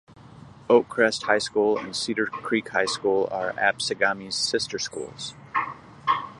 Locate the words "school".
1.37-1.77, 2.87-3.29